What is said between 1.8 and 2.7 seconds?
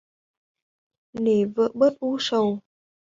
u sầu